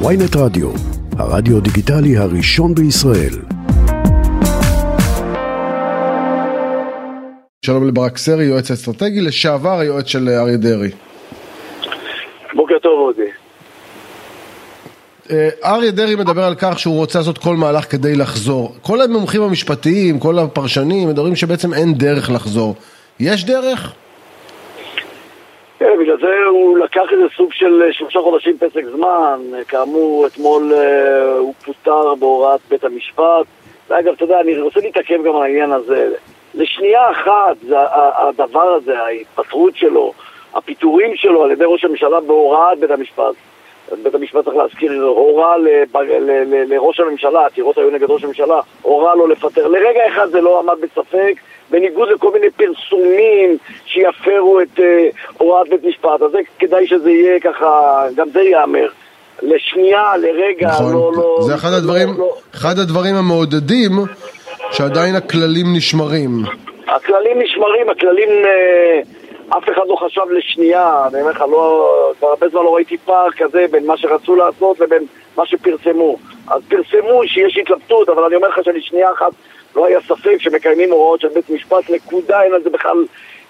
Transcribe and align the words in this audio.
ויינט 0.00 0.36
רדיו, 0.36 0.70
הרדיו 1.18 1.60
דיגיטלי 1.60 2.16
הראשון 2.16 2.74
בישראל. 2.74 3.34
שלום 7.66 7.88
לברק 7.88 8.18
סרי, 8.18 8.44
יועץ 8.44 8.70
אסטרטגי, 8.70 9.20
לשעבר 9.20 9.78
היועץ 9.78 10.06
של 10.06 10.28
אריה 10.28 10.56
דרעי. 10.56 10.90
בוקר 12.54 12.78
טוב 12.82 12.98
אודי. 12.98 13.30
אה, 15.30 15.48
אריה 15.64 15.90
דרעי 15.90 16.14
מדבר 16.14 16.44
על 16.44 16.54
כך 16.58 16.78
שהוא 16.78 16.96
רוצה 16.96 17.18
לעשות 17.18 17.38
כל 17.38 17.56
מהלך 17.56 17.90
כדי 17.90 18.16
לחזור. 18.16 18.76
כל 18.82 19.02
המומחים 19.02 19.42
המשפטיים, 19.42 20.18
כל 20.18 20.38
הפרשנים, 20.38 21.08
מדברים 21.08 21.36
שבעצם 21.36 21.74
אין 21.74 21.94
דרך 21.94 22.30
לחזור. 22.30 22.74
יש 23.20 23.44
דרך? 23.44 23.92
כן, 25.84 25.98
בגלל 26.00 26.18
זה 26.20 26.44
הוא 26.50 26.78
לקח 26.78 27.02
איזה 27.12 27.24
סוג 27.36 27.52
של 27.52 27.82
שלושה 27.92 28.20
חודשים 28.20 28.58
פסק 28.58 28.84
זמן. 28.84 29.40
כאמור, 29.68 30.26
אתמול 30.26 30.72
אה, 30.72 31.38
הוא 31.38 31.54
פוטר 31.64 32.14
בהוראת 32.14 32.60
בית 32.68 32.84
המשפט. 32.84 33.46
ואגב, 33.88 34.12
אתה 34.12 34.24
יודע, 34.24 34.40
אני 34.40 34.58
רוצה 34.58 34.80
להתעכב 34.80 35.24
גם 35.24 35.36
על 35.36 35.42
העניין 35.42 35.72
הזה. 35.72 36.08
לשנייה 36.54 37.10
אחת, 37.10 37.56
הדבר 38.16 38.74
הזה, 38.74 38.98
ההתפטרות 38.98 39.76
שלו, 39.76 40.12
הפיטורים 40.54 41.16
שלו 41.16 41.44
על 41.44 41.50
ידי 41.50 41.64
ראש 41.66 41.84
הממשלה 41.84 42.20
בהוראת 42.20 42.78
בית 42.78 42.90
המשפט. 42.90 43.34
בית 44.02 44.14
המשפט 44.14 44.44
צריך 44.44 44.56
להזכיר, 44.56 45.02
הורה 45.02 45.56
לראש 46.68 47.00
הממשלה, 47.00 47.46
עתירות 47.46 47.78
היו 47.78 47.90
נגד 47.90 48.10
ראש 48.10 48.24
הממשלה, 48.24 48.60
הורה 48.82 49.14
לו 49.14 49.26
לפטר. 49.26 49.68
לרגע 49.68 50.08
אחד 50.08 50.30
זה 50.30 50.40
לא 50.40 50.58
עמד 50.58 50.80
בספק, 50.80 51.34
בניגוד 51.74 52.08
לכל 52.08 52.32
מיני 52.32 52.50
פרסומים 52.50 53.58
שיפרו 53.86 54.60
את 54.60 54.78
uh, 54.78 54.82
הוראת 55.38 55.68
בית 55.68 55.84
משפט. 55.84 56.22
אז 56.22 56.30
זה 56.30 56.38
כדאי 56.58 56.86
שזה 56.86 57.10
יהיה 57.10 57.40
ככה, 57.40 58.02
גם 58.14 58.28
זה 58.32 58.40
ייאמר. 58.40 58.88
לשנייה, 59.42 60.16
לרגע, 60.16 60.68
נכון. 60.68 60.92
לא, 60.92 61.12
לא... 61.16 61.38
זה 61.40 61.54
אחד 61.54 61.72
הדברים, 61.72 62.08
לא, 62.08 62.18
לא. 62.18 62.34
אחד 62.54 62.78
הדברים 62.78 63.14
המעודדים 63.14 63.92
שעדיין 64.70 65.14
הכללים 65.14 65.66
נשמרים. 65.76 66.30
הכללים 66.86 67.38
נשמרים, 67.42 67.90
הכללים... 67.90 68.28
Uh, 68.28 69.08
אף 69.48 69.64
אחד 69.64 69.82
לא 69.88 69.96
חשב 69.96 70.20
לשנייה, 70.30 71.06
אני 71.12 71.20
אומר 71.20 71.30
לך, 71.30 71.40
לא, 71.40 71.90
כבר 72.18 72.28
הרבה 72.28 72.48
זמן 72.48 72.62
לא 72.62 72.74
ראיתי 72.74 72.96
פער 72.98 73.30
כזה 73.36 73.66
בין 73.70 73.86
מה 73.86 73.96
שרצו 73.96 74.36
לעשות 74.36 74.80
לבין 74.80 75.06
מה 75.36 75.46
שפרסמו. 75.46 76.16
אז 76.48 76.62
פרסמו 76.68 77.20
שיש 77.26 77.58
התלבטות, 77.58 78.08
אבל 78.08 78.24
אני 78.24 78.36
אומר 78.36 78.48
לך 78.48 78.64
שלשנייה 78.64 79.12
אחת 79.12 79.32
לא 79.76 79.86
היה 79.86 80.00
ספק 80.00 80.36
שמקיימים 80.38 80.90
הוראות 80.90 81.20
של 81.20 81.28
בית 81.28 81.50
משפט, 81.50 81.90
נקודה, 81.90 82.42
אין 82.42 82.52
על 82.52 82.62
זה 82.62 82.70
בכלל 82.70 83.04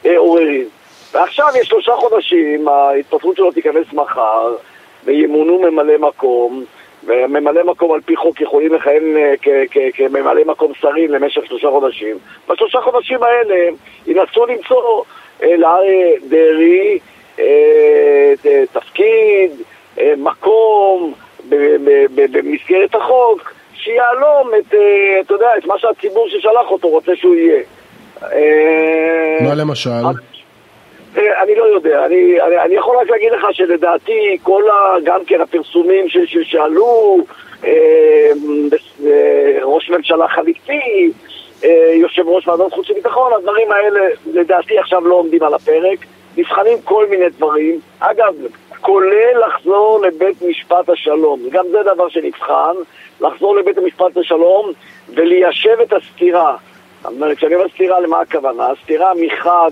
אה, 0.06 0.18
עוררין. 0.18 0.64
ועכשיו 1.12 1.46
יש 1.60 1.68
שלושה 1.68 1.92
חודשים, 1.96 2.68
ההתפטרות 2.68 3.36
שלו 3.36 3.52
תיכנס 3.52 3.92
מחר, 3.92 4.54
וימונו 5.04 5.58
ממלא 5.58 5.98
מקום, 5.98 6.64
וממלא 7.04 7.64
מקום 7.64 7.92
על 7.92 8.00
פי 8.00 8.16
חוק 8.16 8.40
יכולים 8.40 8.74
לכהן 8.74 9.16
אה, 9.16 9.34
כממלא 9.94 10.44
מקום 10.44 10.72
שרים 10.80 11.10
למשך 11.10 11.46
שלושה 11.46 11.70
חודשים. 11.70 12.16
בשלושה 12.48 12.80
חודשים 12.80 13.22
האלה 13.22 13.70
ינסו 14.06 14.46
למצוא 14.46 15.02
אה, 15.42 15.56
לאריה 15.56 16.16
דרעי 16.28 16.98
אה, 17.38 18.34
תפקיד, 18.72 19.50
אה, 19.98 20.14
מקום 20.18 21.14
במסגרת 22.14 22.94
החוק 22.94 23.52
שיהלום 23.94 24.50
את, 24.58 24.74
אתה 25.20 25.34
יודע, 25.34 25.48
את 25.58 25.66
מה 25.66 25.78
שהציבור 25.78 26.28
ששלח 26.28 26.70
אותו 26.70 26.88
רוצה 26.88 27.12
שהוא 27.16 27.34
יהיה. 27.34 27.62
מה 29.40 29.54
למשל? 29.54 29.90
אני 31.16 31.54
לא 31.54 31.64
יודע, 31.64 32.06
אני, 32.06 32.40
אני, 32.40 32.60
אני 32.60 32.74
יכול 32.74 32.96
רק 32.96 33.10
להגיד 33.10 33.32
לך 33.32 33.46
שלדעתי 33.52 34.38
כל 34.42 34.62
ה, 34.70 35.00
גם 35.04 35.24
כן 35.26 35.40
הפרסומים 35.40 36.06
ששאלו 36.08 37.18
אה, 37.64 38.30
ראש 39.62 39.90
ממשלה 39.90 40.28
חליפי, 40.28 41.10
אה, 41.64 41.92
יושב 41.94 42.28
ראש 42.28 42.48
ועדת 42.48 42.72
חוץ 42.72 42.90
וביטחון, 42.90 43.32
הדברים 43.38 43.72
האלה 43.72 44.00
לדעתי 44.32 44.78
עכשיו 44.78 45.08
לא 45.08 45.14
עומדים 45.14 45.42
על 45.42 45.54
הפרק, 45.54 45.98
נבחנים 46.36 46.78
כל 46.84 47.06
מיני 47.10 47.28
דברים, 47.28 47.80
אגב, 48.00 48.34
כולל 48.84 49.38
לחזור 49.46 50.00
לבית 50.02 50.42
משפט 50.42 50.88
השלום, 50.88 51.40
גם 51.50 51.64
זה 51.70 51.78
דבר 51.94 52.08
שנבחן, 52.08 52.74
לחזור 53.20 53.56
לבית 53.56 53.78
המשפט 53.78 54.16
השלום 54.16 54.72
וליישב 55.08 55.76
את 55.82 55.92
הסתירה. 55.92 56.56
כשאני 57.36 57.54
אומר 57.54 57.68
סתירה, 57.68 58.00
למה 58.00 58.20
הכוונה? 58.20 58.68
סתירה 58.82 59.12
מחד 59.14 59.70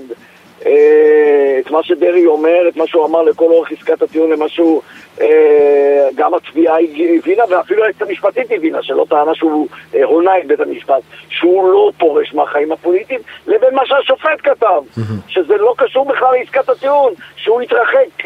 את 1.61 1.71
מה 1.71 1.83
שדרעי 1.83 2.27
אומר, 2.27 2.69
את 2.69 2.77
מה 2.77 2.87
שהוא 2.87 3.07
אמר 3.07 3.23
לכל 3.23 3.45
אורך 3.45 3.73
עסקת 3.73 4.03
הטיעון, 4.03 4.31
למה 4.31 4.49
שהוא, 4.49 4.83
אה, 5.21 6.09
גם 6.15 6.35
התביעה 6.35 6.77
הבינה, 7.19 7.43
ואפילו 7.49 7.83
היועצת 7.83 8.03
המשפטית 8.03 8.47
הבינה, 8.51 8.83
שלא 8.83 9.07
טענה 9.09 9.35
שהוא 9.35 9.69
אה, 9.95 10.05
הונה 10.05 10.39
את 10.39 10.47
בית 10.47 10.61
המשפט, 10.61 11.03
שהוא 11.29 11.73
לא 11.73 11.91
פורש 11.99 12.35
מהחיים 12.35 12.73
הפוליטיים, 12.73 13.21
לבין 13.47 13.75
מה 13.75 13.83
שהשופט 13.87 14.41
כתב, 14.43 14.83
שזה 15.29 15.57
לא 15.57 15.75
קשור 15.79 16.05
בכלל 16.05 16.29
לעסקת 16.39 16.69
הטיעון, 16.69 17.13
שהוא 17.37 17.61
התרחק 17.61 18.25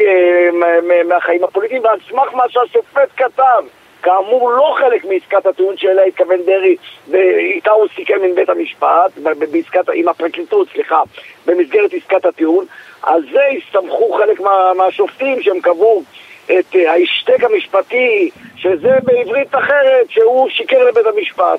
מהחיים 1.08 1.44
הפוליטיים, 1.44 1.84
ועל 1.84 1.98
סמך 2.10 2.34
מה 2.34 2.44
שהשופט 2.48 3.08
כתב. 3.16 3.62
כאמור 4.06 4.50
לא 4.50 4.76
חלק 4.78 5.04
מעסקת 5.04 5.46
הטיעון 5.46 5.76
שאליה 5.76 6.04
התכוון 6.04 6.42
דרעי 6.46 6.76
ואיתה 7.08 7.70
הוא 7.70 7.86
סיכם 7.96 8.14
עם 8.24 8.34
בית 8.34 8.48
המשפט, 8.48 9.18
בעסקת, 9.52 9.88
עם 9.94 10.08
הפרקליטות, 10.08 10.68
סליחה, 10.72 11.02
במסגרת 11.46 11.90
עסקת 11.94 12.24
הטיעון, 12.24 12.64
על 13.02 13.22
זה 13.32 13.40
הסתמכו 13.58 14.12
חלק 14.12 14.40
מה, 14.40 14.74
מהשופטים 14.76 15.42
שהם 15.42 15.60
קבעו 15.60 16.02
את 16.44 16.74
uh, 16.74 16.78
ההשתק 16.88 17.44
המשפטי, 17.44 18.30
שזה 18.56 18.98
בעברית 19.02 19.54
אחרת, 19.54 20.10
שהוא 20.10 20.48
שיקר 20.50 20.84
לבית 20.84 21.06
המשפט. 21.06 21.58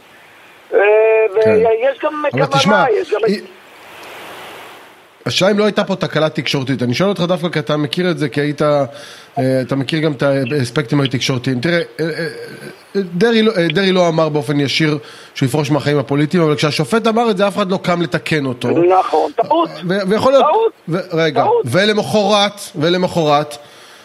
Uh, 0.71 0.75
כן. 0.75 1.51
ויש 1.55 1.99
גם 1.99 2.23
כוונה, 2.31 2.85
יש 2.91 3.13
גם... 3.13 3.19
השאלה 5.27 5.51
אם 5.51 5.59
לא 5.59 5.63
הייתה 5.63 5.83
פה 5.83 5.95
תקלה 5.95 6.29
תקשורתית, 6.29 6.83
אני 6.83 6.93
שואל 6.93 7.09
אותך 7.09 7.21
דווקא 7.21 7.49
כי 7.49 7.59
אתה 7.59 7.77
מכיר 7.77 8.11
את 8.11 8.17
זה, 8.17 8.29
כי 8.29 8.41
היית, 8.41 8.61
אה, 8.61 8.85
אתה 9.61 9.75
מכיר 9.75 9.99
גם 9.99 10.11
את 10.11 10.23
האספקטים 10.51 11.01
התקשורתיים. 11.01 11.59
תראה, 11.59 11.81
אה, 11.99 12.05
אה, 12.95 13.01
דרעי 13.13 13.41
לא, 13.41 13.53
דרעי 13.73 13.91
לא 13.91 14.07
אמר 14.07 14.29
באופן 14.29 14.59
ישיר 14.59 14.97
שהוא 15.35 15.47
יפרוש 15.47 15.71
מהחיים 15.71 15.97
הפוליטיים, 15.97 16.43
אבל 16.43 16.55
כשהשופט 16.55 17.07
אמר 17.07 17.31
את 17.31 17.37
זה, 17.37 17.47
אף 17.47 17.55
אחד 17.55 17.71
לא 17.71 17.79
קם 17.83 18.01
לתקן 18.01 18.45
אותו. 18.45 18.69
נכון, 18.69 19.31
טעות. 19.35 19.69
ויכול 20.07 20.31
להיות, 20.31 20.45
טעות. 20.45 21.13
רגע, 21.13 21.45
ולמחרת, 21.65 22.61
ולמחרת, 22.75 23.57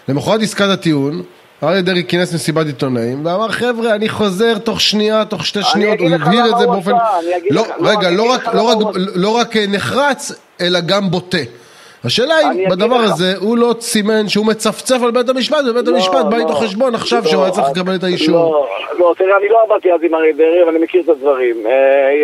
למחרת 0.09 0.43
עסקת 0.43 0.69
הטיעון, 0.69 1.23
אריה 1.63 1.83
דרעי 1.83 2.05
כינס 2.09 2.35
מסיבת 2.35 2.67
עיתונאים 2.67 3.27
ואמר 3.27 3.49
חבר'ה 3.49 3.95
אני 3.95 4.09
חוזר 4.09 4.59
תוך 4.59 4.81
שנייה, 4.81 5.25
תוך 5.25 5.47
שתי 5.47 5.63
שניות, 5.63 6.01
הוא 6.01 6.09
הבהיר 6.11 6.45
את 6.53 6.59
זה 6.59 6.67
באופן... 6.67 6.93
לא, 7.51 7.65
רגע, 7.81 8.11
לא, 8.11 8.35
לא, 8.55 8.93
לא 9.15 9.37
רק 9.37 9.57
נחרץ, 9.57 10.33
אלא 10.61 10.81
גם 10.87 11.11
בוטה. 11.11 11.39
השאלה 12.05 12.35
היא, 12.37 12.69
בדבר 12.69 12.97
הזה, 12.97 13.35
הוא 13.39 13.59
לא 13.59 13.75
סימן 13.81 14.29
שהוא 14.29 14.47
מצפצף 14.47 15.03
על 15.03 15.11
בית 15.11 15.29
המשפט, 15.29 15.59
ובית 15.71 15.89
לא, 15.89 15.95
המשפט 15.95 16.25
בא 16.31 16.37
איתו 16.37 16.53
חשבון 16.53 16.95
עכשיו 16.95 17.25
שהוא 17.25 17.43
היה 17.43 17.53
צריך 17.53 17.67
לקבל 17.77 17.95
את 17.95 18.05
האישור. 18.05 18.35
לא, 18.35 18.69
לא, 18.99 19.15
תראה, 19.19 19.37
אני 19.37 19.49
לא 19.49 19.63
עבדתי 19.63 19.93
אז 19.93 20.01
עם 20.03 20.15
אריה 20.15 20.33
דרעי, 20.33 20.63
אבל 20.63 20.71
אני 20.71 20.85
מכיר 20.85 21.03
את 21.03 21.09
הדברים. 21.09 21.67
אה, 21.67 21.73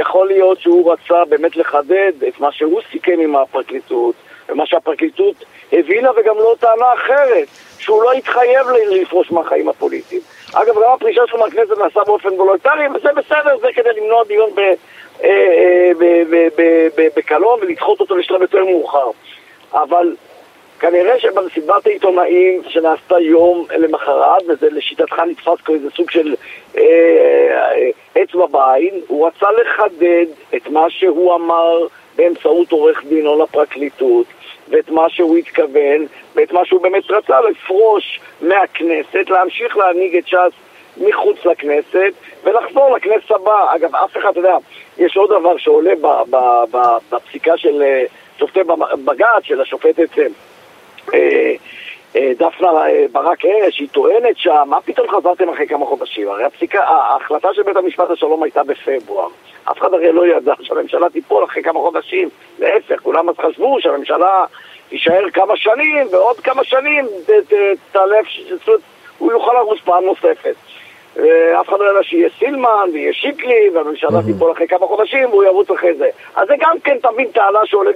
יכול 0.00 0.27
להיות 0.27 0.60
שהוא 0.60 0.93
רצה 0.93 1.25
באמת 1.28 1.56
לחדד 1.56 2.12
את 2.28 2.41
מה 2.41 2.53
שהוא 2.53 2.81
סיכם 2.93 3.16
עם 3.25 3.37
הפרקליטות, 3.37 4.15
ומה 4.48 4.66
שהפרקליטות 4.66 5.44
הבינה 5.72 6.10
וגם 6.16 6.36
לא 6.36 6.54
טענה 6.60 6.92
אחרת. 6.94 7.48
שהוא 7.78 8.03
לא 8.03 8.12
התחייב 8.12 8.66
לפרוש 8.91 9.31
מהחיים 9.31 9.69
הפוליטיים. 9.69 10.20
אגב, 10.54 10.75
גם 10.75 10.92
הפרישה 10.94 11.22
שלו 11.26 11.38
מהכנסת 11.38 11.78
נעשה 11.78 12.00
באופן 12.06 12.28
וולונטרי, 12.28 12.88
וזה 12.94 13.09
בסדר, 13.16 13.59
זה 13.60 13.69
כדי 13.75 13.88
למנוע 13.97 14.25
דיון 14.25 14.50
אה, 14.59 14.75
אה, 15.25 15.91
בקלון 17.16 17.59
ולדחות 17.62 18.00
אותו 18.00 18.16
לשלב 18.16 18.42
יותר 18.42 18.64
מאוחר. 18.64 19.10
אבל 19.72 20.14
כנראה 20.80 21.19
שבמסיבת 21.19 21.86
העיתונאים 21.86 22.62
שנעשתה 22.69 23.20
יום 23.20 23.66
למחרת, 23.78 24.42
וזה 24.48 24.68
לשיטתך 24.71 25.18
נתפס 25.18 25.60
כאיזה 25.65 25.89
סוג 25.97 26.10
של 26.10 26.34
אה, 26.78 27.89
אצבע 28.22 28.47
בעין, 28.47 29.00
הוא 29.06 29.27
רצה 29.27 29.47
לחדד 29.50 30.27
את 30.56 30.68
מה 30.68 30.91
שהוא 30.91 31.34
אמר 31.34 31.86
באמצעות 32.18 32.72
עורך 32.72 33.04
דינו 33.09 33.42
לפרקליטות, 33.42 34.26
ואת 34.68 34.91
מה 34.91 35.10
שהוא 35.10 35.36
התכוון, 35.36 36.06
ואת 36.34 36.53
מה 36.53 36.65
שהוא 36.65 36.80
באמת 36.80 37.10
רצה, 37.10 37.41
לפרוש 37.41 38.20
מהכנסת, 38.42 39.30
להמשיך 39.30 39.76
להנהיג 39.76 40.16
את 40.16 40.28
ש"ס 40.28 40.53
מחוץ 40.97 41.44
לכנסת, 41.44 42.12
ולחזור 42.44 42.97
לכנסת 42.97 43.30
הבאה. 43.30 43.76
אגב, 43.76 43.94
אף 43.97 44.16
אחד, 44.16 44.28
אתה 44.30 44.38
יודע, 44.38 44.56
יש 44.98 45.16
עוד 45.16 45.30
דבר 45.30 45.56
שעולה 45.56 45.92
בפסיקה 47.10 47.56
של 47.56 47.82
אה, 47.82 48.04
שופטי 48.38 48.60
בג"ץ, 49.04 49.42
של 49.42 49.60
השופטת 49.60 50.18
אה, 51.14 51.54
אה, 52.16 52.32
דפנה 52.38 52.71
ברק 53.12 53.44
ארז, 53.44 53.72
שהיא 53.72 53.88
טוענת 53.92 54.36
שם, 54.36 54.66
מה 54.66 54.80
פתאום 54.80 55.09
חזרתם 55.09 55.48
אחרי 55.48 55.66
כמה 55.66 55.86
חודשים? 55.86 56.28
הרי 56.28 56.44
הפסיקה, 56.44 56.84
ההחלטה 56.84 57.48
של 57.54 57.62
בית 57.62 57.76
המשפט 57.76 58.10
השלום 58.10 58.42
הייתה 58.42 58.62
בפברואר. 58.62 59.28
אף 59.70 59.78
אחד 59.78 59.94
הרי 59.94 60.12
לא 60.12 60.26
ידע 60.26 60.53
שהממשלה 60.62 61.10
תיפול 61.10 61.44
אחרי 61.44 61.62
כמה 61.62 61.80
חודשים. 61.80 62.28
להפך, 62.59 63.00
כולם 63.03 63.28
אז 63.28 63.34
חשבו 63.38 63.80
שהממשלה 63.80 64.44
תישאר 64.88 65.30
כמה 65.30 65.56
שנים, 65.56 66.06
ועוד 66.10 66.36
כמה 66.36 66.65
שנים 66.65 67.06
תעלה, 67.92 68.16
הוא 69.18 69.32
יוכל 69.32 69.53
לרוץ 69.53 69.78
פעם 69.84 70.04
נוספת. 70.04 70.54
אף 71.60 71.68
אחד 71.68 71.78
לא 71.80 71.91
ידע 71.91 72.03
שיהיה 72.03 72.28
סילמן 72.38 72.88
ויהיה 72.92 73.12
שיקלי 73.12 73.70
והממשלה 73.74 74.18
תיפול 74.26 74.53
אחרי 74.53 74.68
כמה 74.68 74.86
חודשים 74.86 75.30
והוא 75.30 75.44
ירוץ 75.44 75.71
אחרי 75.71 75.94
זה. 75.94 76.09
אז 76.36 76.48
זה 76.48 76.54
גם 76.59 76.80
כן 76.84 76.98
תמיד 76.98 77.28
טענה 77.32 77.59
שעולה 77.64 77.91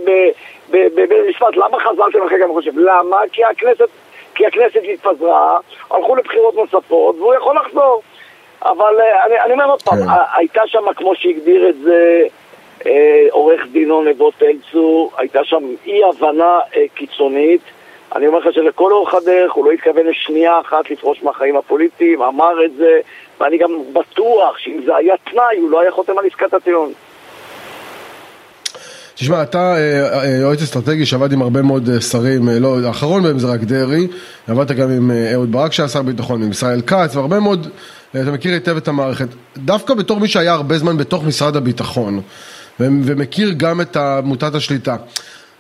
בבית 0.70 1.10
המשפט, 1.26 1.56
למה 1.56 1.80
חזרתם 1.80 2.22
אחרי 2.26 2.38
כמה 2.38 2.52
חודשים? 2.52 2.78
למה? 2.78 3.16
כי 3.32 3.44
הכנסת, 3.44 3.88
כי 4.34 4.46
הכנסת 4.46 4.80
התפזרה, 4.92 5.58
הלכו 5.90 6.16
לבחירות 6.16 6.54
נוספות 6.54 7.16
והוא 7.18 7.34
יכול 7.34 7.56
לחזור. 7.56 7.91
אבל 8.72 9.00
אה, 9.00 9.26
אני, 9.26 9.34
אני 9.44 9.52
אומר 9.52 9.70
עוד 9.70 9.82
פעם, 9.82 9.98
כן. 9.98 10.08
הייתה 10.36 10.60
שם, 10.66 10.92
כמו 10.96 11.14
שהגדיר 11.14 11.68
את 11.68 11.78
זה 11.78 12.24
אה, 12.86 13.26
עורך 13.30 13.60
דינו 13.72 14.02
נבות 14.02 14.42
אלצור, 14.42 15.12
הייתה 15.18 15.44
שם 15.44 15.62
אי 15.86 16.00
הבנה 16.04 16.58
אה, 16.76 16.84
קיצונית. 16.94 17.60
אני 18.16 18.26
אומר 18.26 18.38
לך 18.38 18.54
שלכל 18.54 18.92
אורך 18.92 19.14
הדרך 19.14 19.52
הוא 19.52 19.64
לא 19.64 19.70
התכוון 19.70 20.06
לשנייה 20.06 20.60
אחת 20.60 20.90
לפרוש 20.90 21.22
מהחיים 21.22 21.56
הפוליטיים, 21.56 22.22
אמר 22.22 22.64
את 22.64 22.74
זה, 22.76 23.00
ואני 23.40 23.58
גם 23.58 23.70
בטוח 23.92 24.58
שאם 24.58 24.80
זה 24.84 24.96
היה 24.96 25.14
תנאי, 25.30 25.58
הוא 25.60 25.70
לא 25.70 25.80
היה 25.80 25.90
חותם 25.90 26.18
על 26.18 26.26
עסקת 26.26 26.54
הטיעון. 26.54 26.92
תשמע, 29.14 29.42
אתה 29.42 29.74
יועץ 30.40 30.62
אסטרטגי 30.62 31.06
שעבד 31.06 31.32
עם 31.32 31.42
הרבה 31.42 31.62
מאוד 31.62 31.88
שרים, 32.00 32.42
לא, 32.60 32.76
האחרון 32.86 33.22
בהם 33.22 33.38
זה 33.38 33.46
רק 33.46 33.60
דרעי, 33.60 34.06
עבדת 34.48 34.70
גם 34.70 34.90
עם 34.90 35.10
אהוד 35.32 35.52
ברק 35.52 35.72
שהיה 35.72 35.88
שר 35.88 36.02
ביטחון, 36.02 36.42
עם 36.42 36.50
ישראל 36.50 36.80
כץ, 36.80 37.16
והרבה 37.16 37.40
מאוד 37.40 37.68
אתה 38.20 38.30
מכיר 38.30 38.52
היטב 38.52 38.76
את 38.76 38.88
המערכת. 38.88 39.28
דווקא 39.56 39.94
בתור 39.94 40.20
מי 40.20 40.28
שהיה 40.28 40.52
הרבה 40.52 40.78
זמן 40.78 40.96
בתוך 40.96 41.24
משרד 41.24 41.56
הביטחון, 41.56 42.20
ומכיר 42.80 43.52
גם 43.56 43.80
את 43.80 43.96
מוטת 44.24 44.54
השליטה. 44.54 44.96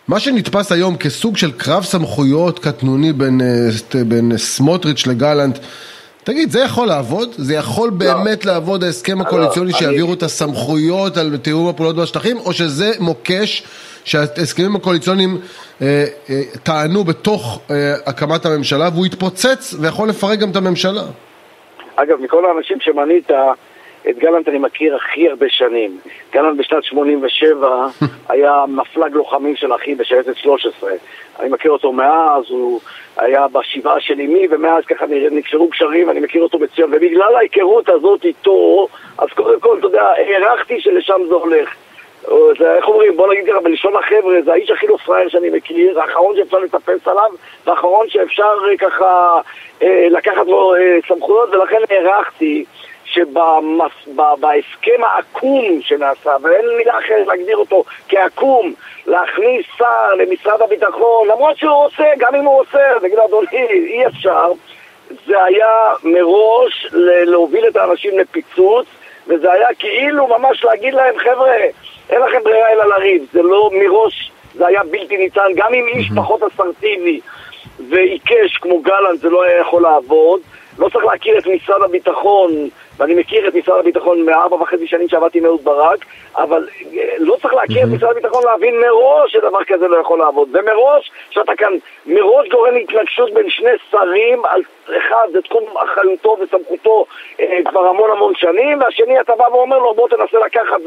מה 0.08 0.20
שנתפס 0.20 0.72
היום 0.72 0.96
כסוג 0.96 1.36
של 1.36 1.52
קרב 1.52 1.84
סמכויות 1.84 2.58
קטנוני 2.58 3.12
בין, 3.12 3.40
אה, 3.40 4.04
בין 4.04 4.32
סמוטריץ' 4.36 5.06
לגלנט, 5.06 5.58
תגיד, 6.24 6.50
זה 6.50 6.60
יכול 6.60 6.88
לעבוד? 6.88 7.28
זה 7.38 7.54
יכול 7.54 7.88
לא. 7.88 7.94
באמת 7.94 8.44
לעבוד 8.44 8.84
ההסכם 8.84 9.18
לא, 9.18 9.22
הקואליציוני 9.22 9.72
שיעבירו 9.72 10.08
אני... 10.08 10.16
את 10.16 10.22
הסמכויות 10.22 11.16
על 11.16 11.36
תיאום 11.36 11.68
הפעולות 11.68 11.96
בשטחים, 11.96 12.38
או 12.38 12.52
שזה 12.52 12.92
מוקש 13.00 13.62
שההסכמים 14.04 14.76
הקואליציוניים 14.76 15.40
אה, 15.82 16.04
אה, 16.30 16.42
טענו 16.62 17.04
בתוך 17.04 17.60
אה, 17.70 17.94
הקמת 18.06 18.46
הממשלה 18.46 18.88
והוא 18.92 19.06
יתפוצץ 19.06 19.74
ויכול 19.80 20.08
לפרק 20.08 20.38
גם 20.38 20.50
את 20.50 20.56
הממשלה? 20.56 21.04
אגב, 21.96 22.20
מכל 22.20 22.44
האנשים 22.46 22.80
שמנית, 22.80 23.30
את 24.10 24.18
גלנט 24.18 24.48
אני 24.48 24.58
מכיר 24.58 24.96
הכי 24.96 25.28
הרבה 25.28 25.46
שנים. 25.48 25.98
גלנט 26.32 26.58
בשנת 26.58 26.84
87 26.84 27.86
היה 28.28 28.64
מפלג 28.68 29.14
לוחמים 29.14 29.56
של 29.56 29.74
אחי 29.74 29.94
בשייטת 29.94 30.36
13. 30.36 30.92
אני 31.40 31.48
מכיר 31.48 31.70
אותו 31.70 31.92
מאז, 31.92 32.44
הוא 32.48 32.80
היה 33.16 33.48
בשבעה 33.48 34.00
של 34.00 34.20
אמי, 34.20 34.46
ומאז 34.50 34.84
ככה 34.84 35.04
נקשרו 35.30 35.70
קשרים, 35.70 36.10
אני 36.10 36.20
מכיר 36.20 36.42
אותו 36.42 36.58
בציון. 36.58 36.90
ובגלל 36.94 37.34
ההיכרות 37.36 37.88
הזאת 37.88 38.24
איתו, 38.24 38.88
אז 39.18 39.28
קודם 39.34 39.60
כל, 39.60 39.78
אתה 39.78 39.86
יודע, 39.86 40.02
הערכתי 40.02 40.80
שלשם 40.80 41.20
זה 41.28 41.34
הולך. 41.34 41.74
זה, 42.58 42.74
איך 42.76 42.88
אומרים, 42.88 43.16
בוא 43.16 43.32
נגיד 43.32 43.46
ככה, 43.46 43.60
בלשון 43.60 43.96
החבר'ה, 43.96 44.42
זה 44.44 44.52
האיש 44.52 44.70
הכי 44.70 44.86
לא 44.86 44.96
פראייר 44.96 45.28
שאני 45.28 45.50
מכיר, 45.50 46.00
האחרון 46.00 46.36
שאפשר 46.36 46.58
לטפס 46.58 47.08
עליו, 47.08 47.30
והאחרון 47.66 48.08
שאפשר 48.08 48.54
אה, 48.70 48.76
ככה 48.76 49.40
אה, 49.82 50.06
לקחת 50.10 50.46
לו 50.46 50.74
אה, 50.74 50.98
סמכויות, 51.08 51.54
ולכן 51.54 51.78
הערכתי 51.90 52.64
שבהסכם 53.04 55.04
העקום 55.04 55.80
שנעשה, 55.80 56.36
ואין 56.42 56.64
מילה 56.76 56.98
אחרת 56.98 57.26
להגדיר 57.26 57.56
אותו 57.56 57.84
כעקום, 58.08 58.74
להכניס 59.06 59.66
שר 59.78 60.14
למשרד 60.18 60.62
הביטחון, 60.62 61.28
למרות 61.28 61.58
שהוא 61.58 61.84
עושה, 61.84 62.04
גם 62.18 62.34
אם 62.34 62.44
הוא 62.44 62.60
עושה, 62.60 62.78
תגיד 63.00 63.18
אדוני, 63.18 63.66
אי 63.70 64.06
אפשר, 64.06 64.52
זה 65.26 65.44
היה 65.44 65.94
מראש 66.04 66.86
להוביל 67.26 67.68
את 67.68 67.76
האנשים 67.76 68.18
לפיצוץ, 68.18 68.86
וזה 69.26 69.52
היה 69.52 69.68
כאילו 69.78 70.26
ממש 70.26 70.64
להגיד 70.64 70.94
להם, 70.94 71.18
חבר'ה, 71.18 71.56
אין 72.10 72.22
לכם 72.22 72.38
ברירה 72.44 72.72
אלא 72.72 72.84
לריב, 72.84 73.26
זה 73.32 73.42
לא 73.42 73.70
מראש, 73.72 74.32
זה 74.54 74.66
היה 74.66 74.82
בלתי 74.84 75.16
ניתן, 75.16 75.48
גם 75.56 75.74
אם 75.74 75.86
איש 75.86 76.10
פחות 76.16 76.40
אסרטיבי 76.42 77.20
ועיקש 77.88 78.56
כמו 78.60 78.80
גלנט 78.80 79.20
זה 79.20 79.30
לא 79.30 79.42
היה 79.42 79.60
יכול 79.60 79.82
לעבוד, 79.82 80.40
לא 80.78 80.88
צריך 80.88 81.04
להכיר 81.04 81.38
את 81.38 81.46
משרד 81.46 81.82
הביטחון, 81.82 82.68
ואני 83.02 83.14
מכיר 83.14 83.48
את 83.48 83.54
משרד 83.54 83.78
הביטחון 83.78 84.22
מארבע 84.22 84.56
וחצי 84.56 84.86
שנים 84.86 85.08
שעבדתי 85.08 85.38
עם 85.38 85.44
אהוד 85.44 85.64
ברק, 85.64 86.04
אבל 86.36 86.68
אה, 86.94 87.14
לא 87.18 87.36
צריך 87.42 87.54
להכיר 87.54 87.82
את 87.82 87.88
משרד 87.88 88.10
הביטחון 88.10 88.44
להבין 88.44 88.80
מראש 88.80 89.32
שדבר 89.32 89.64
כזה 89.66 89.88
לא 89.88 89.96
יכול 89.96 90.18
לעבוד. 90.18 90.48
ומראש, 90.52 91.10
שאתה 91.30 91.52
כאן 91.58 91.72
מראש 92.06 92.48
גורם 92.48 92.76
התנגשות 92.76 93.34
בין 93.34 93.50
שני 93.50 93.70
שרים, 93.90 94.44
על 94.44 94.62
אחד 94.96 95.26
זה 95.32 95.42
תחום 95.42 95.64
אחריותו 95.76 96.36
וסמכותו 96.40 97.06
אה, 97.40 97.58
כבר 97.70 97.86
המון 97.86 98.10
המון 98.10 98.32
שנים, 98.36 98.80
והשני 98.80 99.20
אתה 99.20 99.32
בא 99.36 99.44
ואומר 99.44 99.78
לו 99.78 99.94
בוא 99.94 100.08
תנסה 100.08 100.38
לקחת 100.46 100.80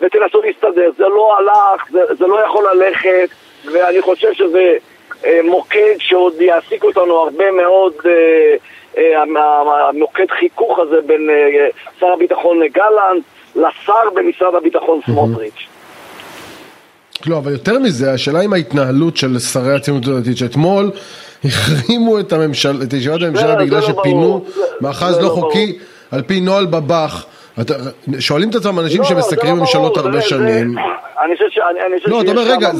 ותנסו 0.00 0.42
להסתדר. 0.42 0.90
זה 0.96 1.08
לא 1.08 1.36
הלך, 1.38 1.90
זה, 1.90 2.14
זה 2.14 2.26
לא 2.26 2.44
יכול 2.44 2.64
ללכת, 2.72 3.28
ואני 3.72 4.02
חושב 4.02 4.32
שזה 4.32 4.76
אה, 5.24 5.40
מוקד 5.44 5.94
שעוד 5.98 6.40
יעסיק 6.40 6.84
אותנו 6.84 7.14
הרבה 7.14 7.50
מאוד... 7.50 7.94
אה, 8.06 8.56
המוקד 8.96 10.26
חיכוך 10.40 10.78
הזה 10.78 10.96
בין 11.06 11.30
אה, 11.30 11.68
שר 12.00 12.06
הביטחון 12.06 12.60
גלנט 12.60 13.24
לשר 13.56 14.10
במשרד 14.14 14.54
הביטחון 14.54 15.00
סמוטריץ'. 15.06 15.66
לא, 17.26 17.38
אבל 17.38 17.52
יותר 17.52 17.78
מזה, 17.78 18.12
השאלה 18.12 18.40
עם 18.40 18.52
ההתנהלות 18.52 19.16
של 19.16 19.38
שרי 19.38 19.74
הציונות 19.74 20.06
הדתית, 20.06 20.36
שאתמול 20.36 20.90
החרימו 21.44 22.20
את, 22.20 22.32
הממשל, 22.32 22.82
את 22.82 22.92
ישיבת 22.92 23.22
הממשלה 23.22 23.56
בגלל 23.56 23.80
לא 23.80 23.86
שפינו 23.86 24.44
מאחז 24.80 25.16
לא, 25.16 25.22
לא 25.22 25.28
חוקי 25.28 25.78
על 26.10 26.22
פי 26.22 26.40
נוהל 26.40 26.66
בב"ח. 26.66 27.26
שואלים 28.18 28.50
את 28.50 28.54
עצמם 28.54 28.78
אנשים 28.78 29.00
לא, 29.00 29.06
שמסקרים 29.06 29.56
ממשלות 29.56 29.96
הרבה 29.96 30.20
שנים. 30.20 30.74
אני 31.24 31.36
חושב 31.36 31.50
ש... 31.50 31.58
לא, 32.06 32.20
אתה 32.20 32.30
אומר, 32.30 32.42
רגע, 32.42 32.70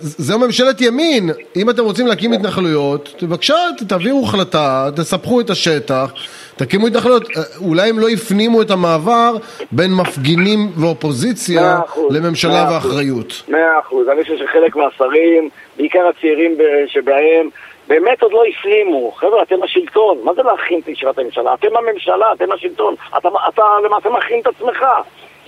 זו 0.00 0.38
ממשלת 0.38 0.80
ימין, 0.80 1.30
אם 1.56 1.70
אתם 1.70 1.82
רוצים 1.84 2.06
להקים 2.06 2.32
התנחלויות, 2.32 3.22
בבקשה, 3.22 3.54
תעבירו 3.88 4.24
החלטה, 4.24 4.88
תספחו 4.96 5.40
את 5.40 5.50
השטח, 5.50 6.12
תקימו 6.56 6.86
התנחלויות. 6.86 7.28
אולי 7.60 7.88
הם 7.88 7.98
לא 7.98 8.08
הפנימו 8.08 8.62
את 8.62 8.70
המעבר 8.70 9.34
בין 9.72 9.94
מפגינים 9.94 10.72
ואופוזיציה 10.76 11.80
לממשלה 12.10 12.68
ואחריות. 12.72 13.42
מאה 13.48 13.78
אחוז, 13.80 14.08
אני 14.08 14.22
חושב 14.22 14.36
שחלק 14.36 14.76
מהשרים, 14.76 15.48
בעיקר 15.76 16.08
הצעירים 16.08 16.56
שבהם, 16.86 17.48
באמת 17.88 18.22
עוד 18.22 18.32
לא 18.32 18.42
הפנימו. 18.44 19.12
חבר'ה, 19.12 19.42
אתם 19.42 19.62
השלטון, 19.62 20.18
מה 20.22 20.34
זה 20.34 20.42
להכין 20.42 20.80
את 20.80 20.88
ישיבת 20.88 21.18
הממשלה? 21.18 21.54
אתם 21.54 21.76
הממשלה, 21.76 22.32
אתם 22.32 22.52
השלטון, 22.52 22.94
אתה, 23.18 23.28
אתה 23.48 23.62
למעשה 23.84 24.10
מכין 24.10 24.40
את 24.40 24.46
עצמך. 24.46 24.86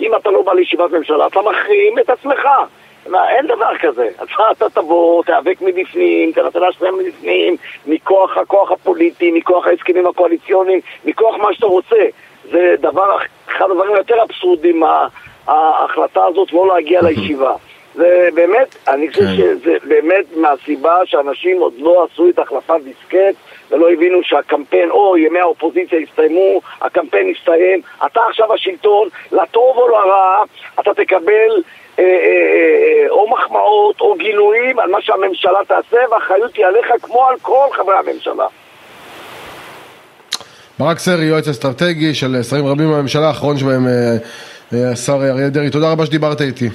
אם 0.00 0.14
אתה 0.14 0.30
לא 0.30 0.42
בא 0.42 0.52
לישיבת 0.52 0.90
ממשלה, 0.90 1.26
אתה 1.26 1.40
מחרים 1.40 1.98
את 1.98 2.10
עצמך. 2.10 2.48
מה, 3.08 3.30
אין 3.30 3.46
דבר 3.46 3.76
כזה. 3.80 4.08
אתה, 4.16 4.42
אתה 4.52 4.70
תבוא, 4.70 5.22
תיאבק 5.24 5.56
מבפנים, 5.60 6.32
תנסה 6.32 6.58
להשפיע 6.58 6.90
מבפנים, 6.90 7.56
מכוח 7.86 8.36
הכוח 8.36 8.70
הפוליטי, 8.70 9.30
מכוח 9.30 9.66
ההסכמים 9.66 10.06
הקואליציוניים, 10.06 10.80
מכוח 11.04 11.36
מה 11.36 11.54
שאתה 11.54 11.66
רוצה. 11.66 12.04
זה 12.50 12.74
דבר, 12.80 13.16
אחד 13.48 13.70
הדברים 13.70 13.94
היותר 13.94 14.22
אבסורדים, 14.22 14.82
ההחלטה 15.46 16.24
הזאת 16.24 16.52
לא 16.52 16.68
להגיע 16.68 17.02
לישיבה. 17.02 17.54
זה 17.96 18.28
באמת, 18.34 18.76
אני 18.88 19.08
חושב 19.08 19.20
כן. 19.20 19.36
שזה 19.36 19.76
באמת 19.84 20.24
מהסיבה 20.36 20.96
שאנשים 21.04 21.58
עוד 21.58 21.72
לא 21.78 22.06
עשו 22.12 22.28
את 22.28 22.38
החלפת 22.38 22.74
דיסקט 22.84 23.36
ולא 23.70 23.90
הבינו 23.92 24.18
שהקמפיין, 24.22 24.90
או 24.90 25.16
ימי 25.16 25.38
האופוזיציה 25.38 25.98
הסתיימו, 25.98 26.60
הקמפיין 26.80 27.32
הסתיים, 27.36 27.80
אתה 28.06 28.20
עכשיו 28.28 28.52
השלטון, 28.54 29.08
לטוב 29.32 29.76
או 29.76 29.88
לרע, 29.88 30.42
אתה 30.80 30.94
תקבל 30.94 31.62
אה, 31.98 32.04
אה, 32.04 32.04
אה, 32.04 33.10
או 33.10 33.30
מחמאות 33.30 34.00
או 34.00 34.14
גינויים 34.18 34.78
על 34.78 34.90
מה 34.90 34.98
שהממשלה 35.00 35.58
תעשה, 35.68 35.96
והאחריות 36.10 36.56
היא 36.56 36.66
עליך 36.66 36.86
כמו 37.02 37.26
על 37.26 37.34
כל 37.42 37.66
חברי 37.76 37.94
הממשלה. 37.96 38.46
ברק 40.78 40.98
סרי, 40.98 41.24
יועץ 41.24 41.48
אסטרטגי 41.48 42.14
של 42.14 42.42
שרים 42.42 42.66
רבים 42.66 42.92
בממשלה, 42.92 43.26
האחרון 43.28 43.58
שבהם 43.58 43.86
השר 44.72 45.14
אריה 45.14 45.48
דרעי, 45.48 45.70
תודה 45.70 45.92
רבה 45.92 46.06
שדיברת 46.06 46.40
איתי. 46.40 46.68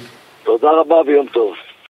תודה 0.52 0.70
רבה 0.70 0.96
ויום 1.06 1.26
טוב. 1.26 1.54